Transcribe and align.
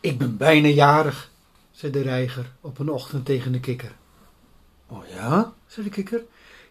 Ik 0.00 0.18
ben 0.18 0.36
bijna 0.36 0.68
jarig, 0.68 1.30
zei 1.70 1.92
de 1.92 2.02
reiger 2.02 2.52
op 2.60 2.78
een 2.78 2.88
ochtend 2.88 3.24
tegen 3.24 3.52
de 3.52 3.60
kikker. 3.60 3.96
Oh 4.86 5.06
ja, 5.06 5.54
zei 5.66 5.86
de 5.86 5.92
kikker, 5.92 6.22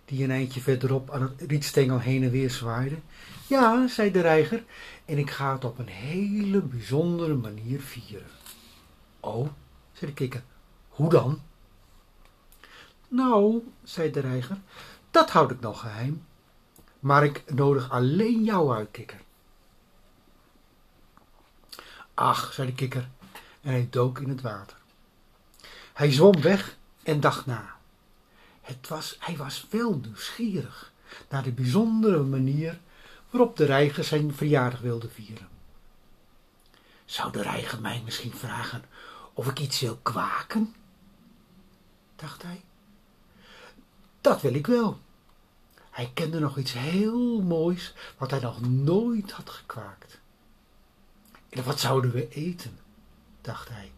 die 0.06 0.24
een 0.24 0.32
eindje 0.32 0.62
verderop 0.62 1.12
aan 1.12 1.22
het 1.22 1.42
rietstengel 1.42 2.00
heen 2.00 2.24
en 2.24 2.32
weer 2.32 2.50
zwaaide. 2.50 2.96
Ja, 3.48 3.88
zei 3.88 4.12
de 4.12 4.22
reiger, 4.22 4.64
en 5.06 5.18
ik 5.18 5.30
ga 5.30 5.54
het 5.54 5.66
op 5.66 5.80
een 5.80 5.88
hele 5.88 6.62
bijzondere 6.62 7.34
manier 7.34 7.82
vieren. 7.82 8.28
Oh, 9.20 9.48
zei 9.92 10.12
de 10.12 10.18
kikker, 10.18 10.44
hoe 10.88 11.10
dan? 11.10 11.42
Nou, 13.08 13.64
zei 13.84 14.12
de 14.12 14.20
reiger, 14.20 14.58
dat 15.12 15.30
houd 15.30 15.52
ik 15.52 15.60
nog 15.60 15.80
geheim. 15.80 16.26
Maar 17.00 17.24
ik 17.24 17.44
nodig 17.54 17.92
alleen 17.92 18.44
jou 18.44 18.76
uit, 18.76 18.92
kikker. 18.92 19.22
Ach, 22.14 22.54
zei 22.54 22.68
de 22.68 22.74
kikker, 22.74 23.10
en 23.70 23.76
hij 23.76 23.88
dook 23.90 24.20
in 24.20 24.30
het 24.30 24.42
water. 24.42 24.78
Hij 25.94 26.12
zwom 26.12 26.42
weg 26.42 26.78
en 27.04 27.20
dacht 27.20 27.46
na. 27.46 27.76
Het 28.62 28.88
was, 28.88 29.16
hij 29.20 29.38
was 29.38 29.66
wel 29.70 29.96
nieuwsgierig 29.96 30.92
naar 31.30 31.44
de 31.44 31.52
bijzondere 31.52 32.24
manier 32.24 32.80
waarop 33.30 33.58
de 33.58 33.66
reiger 33.66 34.04
zijn 34.04 34.34
verjaardag 34.34 34.80
wilde 34.80 35.10
vieren. 35.10 35.48
Zou 37.06 37.32
de 37.32 37.42
reiger 37.42 37.82
mij 37.82 38.02
misschien 38.06 38.34
vragen 38.34 38.84
of 39.34 39.48
ik 39.48 39.60
iets 39.60 39.80
wil 39.80 40.00
kwaken? 40.02 40.76
dacht 42.16 42.44
hij. 42.44 42.64
Dat 44.22 44.42
wil 44.42 44.54
ik 44.54 44.68
wel. 44.68 45.00
Hij 45.90 46.12
kende 46.14 46.40
nog 46.40 46.58
iets 46.58 46.74
heel 46.74 47.42
moois 47.42 47.94
wat 48.18 48.32
hij 48.32 48.40
nog 48.40 48.62
nooit 48.62 49.32
had 49.32 49.50
gekwaakt. 49.50 50.20
En 51.50 51.64
wat 51.64 51.80
zouden 51.80 52.12
we 52.12 52.30
eten? 52.30 52.80
Dacht 53.42 53.70
hij. 53.70 53.92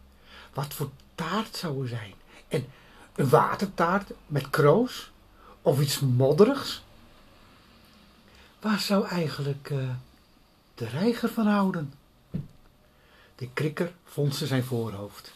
Wat 0.52 0.74
voor 0.74 0.90
taart 1.14 1.56
zou 1.56 1.82
er 1.82 1.88
zijn? 1.88 2.14
En 2.48 2.66
een 3.14 3.28
watertaart 3.28 4.10
met 4.26 4.50
kroos? 4.50 5.10
Of 5.62 5.80
iets 5.80 6.00
modderigs? 6.00 6.82
Waar 8.60 8.80
zou 8.80 9.06
eigenlijk 9.06 9.70
uh, 9.70 9.90
de 10.74 10.86
reiger 10.86 11.28
van 11.28 11.46
houden? 11.46 11.92
De 13.34 13.48
krikker 13.54 13.92
fondste 14.04 14.46
zijn 14.46 14.64
voorhoofd. 14.64 15.32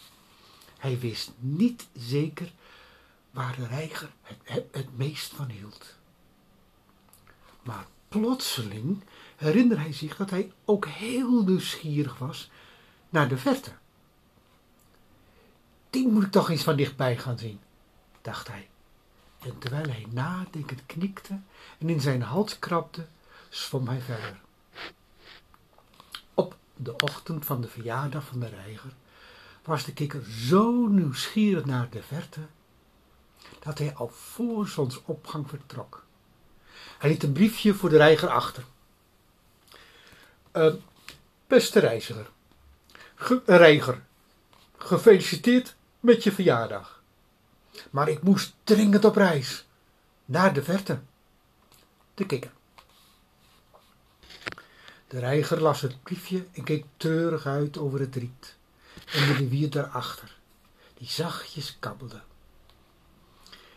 Hij 0.78 0.98
wist 0.98 1.30
niet 1.38 1.86
zeker 1.92 2.52
waar 3.30 3.56
de 3.56 3.66
reiger 3.66 4.10
het, 4.22 4.38
het, 4.42 4.64
het 4.70 4.96
meest 4.96 5.32
van 5.32 5.48
hield. 5.48 5.94
Maar 7.62 7.86
plotseling 8.08 9.02
herinnerde 9.36 9.82
hij 9.82 9.92
zich 9.92 10.16
dat 10.16 10.30
hij 10.30 10.52
ook 10.64 10.86
heel 10.86 11.42
nieuwsgierig 11.42 12.18
was 12.18 12.50
naar 13.08 13.28
de 13.28 13.38
verte. 13.38 13.72
Die 15.96 16.08
moet 16.08 16.22
ik 16.22 16.30
toch 16.30 16.50
eens 16.50 16.62
van 16.62 16.76
dichtbij 16.76 17.16
gaan 17.16 17.38
zien, 17.38 17.60
dacht 18.22 18.48
hij. 18.48 18.68
En 19.38 19.58
terwijl 19.58 19.88
hij 19.88 20.06
nadenkend 20.10 20.86
knikte 20.86 21.40
en 21.78 21.88
in 21.88 22.00
zijn 22.00 22.22
hals 22.22 22.58
krabde, 22.58 23.06
zwom 23.48 23.88
hij 23.88 24.00
verder. 24.00 24.40
Op 26.34 26.56
de 26.74 26.96
ochtend 26.96 27.44
van 27.44 27.60
de 27.60 27.68
verjaardag 27.68 28.24
van 28.24 28.40
de 28.40 28.48
reiger 28.48 28.94
was 29.64 29.84
de 29.84 29.92
kikker 29.92 30.24
zo 30.24 30.86
nieuwsgierig 30.86 31.64
naar 31.64 31.90
de 31.90 32.02
verte 32.02 32.40
dat 33.58 33.78
hij 33.78 33.94
al 33.94 34.08
voor 34.08 34.68
zonsopgang 34.68 35.48
vertrok. 35.48 36.04
Hij 36.98 37.10
liet 37.10 37.22
een 37.22 37.32
briefje 37.32 37.74
voor 37.74 37.88
de 37.88 37.96
reiger 37.96 38.28
achter. 38.28 38.64
Uh, 40.52 40.74
beste 41.46 41.80
reiziger, 41.80 42.30
Ge 43.14 43.42
reiger, 43.46 44.02
gefeliciteerd 44.78 45.75
met 46.06 46.22
je 46.22 46.32
verjaardag. 46.32 47.02
Maar 47.90 48.08
ik 48.08 48.22
moest 48.22 48.54
dringend 48.64 49.04
op 49.04 49.16
reis, 49.16 49.64
naar 50.24 50.52
de 50.52 50.62
verte. 50.62 51.00
De 52.14 52.26
kikker. 52.26 52.50
De 55.08 55.18
reiger 55.18 55.60
las 55.60 55.80
het 55.80 56.02
briefje 56.02 56.46
en 56.52 56.64
keek 56.64 56.84
treurig 56.96 57.46
uit 57.46 57.78
over 57.78 58.00
het 58.00 58.14
riet 58.14 58.56
en 59.12 59.26
de 59.26 59.32
rivier 59.32 59.70
daarachter, 59.70 60.36
die 60.98 61.08
zachtjes 61.08 61.76
kabbelde. 61.78 62.20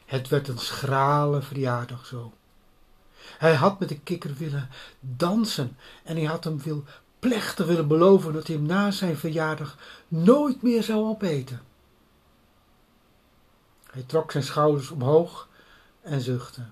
Het 0.05 0.27
werd 0.27 0.47
een 0.47 0.59
schrale 0.59 1.41
verjaardag 1.41 2.05
zo. 2.05 2.33
Hij 3.37 3.55
had 3.55 3.79
met 3.79 3.89
de 3.89 3.99
kikker 3.99 4.33
willen 4.33 4.69
dansen 4.99 5.77
en 6.03 6.15
hij 6.15 6.25
had 6.25 6.43
hem 6.43 6.59
veel 6.59 6.83
plechtig 7.19 7.65
willen 7.65 7.87
beloven 7.87 8.33
dat 8.33 8.47
hij 8.47 8.55
hem 8.55 8.65
na 8.65 8.91
zijn 8.91 9.17
verjaardag 9.17 9.77
nooit 10.07 10.61
meer 10.61 10.83
zou 10.83 11.05
opeten. 11.05 11.67
Hij 13.91 14.03
trok 14.03 14.31
zijn 14.31 14.43
schouders 14.43 14.89
omhoog 14.89 15.47
en 16.01 16.21
zuchtte. 16.21 16.65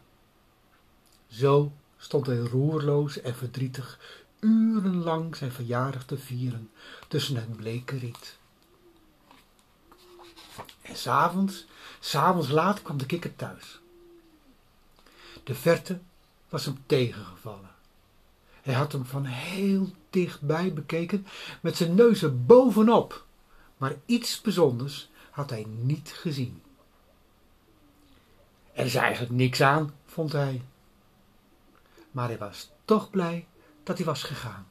Zo 1.28 1.72
stond 1.98 2.26
hij 2.26 2.38
roerloos 2.38 3.22
en 3.22 3.36
verdrietig 3.36 4.00
urenlang 4.40 5.36
zijn 5.36 5.52
verjaardag 5.52 6.06
te 6.06 6.18
vieren 6.18 6.70
tussen 7.08 7.36
het 7.36 7.56
bleke 7.56 7.98
riet. 7.98 8.38
En 10.82 10.96
s'avonds, 10.96 11.66
s'avonds 12.00 12.50
laat 12.50 12.82
kwam 12.82 12.98
de 12.98 13.06
kikker 13.06 13.36
thuis. 13.36 13.80
De 15.44 15.56
verte 15.56 16.00
was 16.50 16.66
hem 16.66 16.84
tegengevallen. 16.86 17.76
Hij 18.62 18.74
had 18.74 18.92
hem 18.92 19.06
van 19.06 19.26
heel 19.26 19.92
dichtbij 20.10 20.74
bekeken 20.74 21.28
met 21.62 21.78
zijn 21.78 21.96
neus 21.96 22.22
er 22.22 22.44
bovenop, 22.44 23.26
maar 23.78 23.96
iets 24.06 24.42
bijzonders 24.42 25.10
had 25.32 25.50
hij 25.50 25.66
niet 25.68 26.10
gezien. 26.16 26.62
Er 28.78 28.86
is 28.86 28.96
eigenlijk 28.96 29.34
niks 29.34 29.62
aan, 29.62 29.94
vond 30.06 30.32
hij. 30.32 30.62
Maar 32.12 32.28
hij 32.28 32.38
was 32.38 32.72
toch 32.86 33.10
blij 33.10 33.48
dat 33.84 33.98
hij 33.98 34.06
was 34.06 34.24
gegaan. 34.24 34.68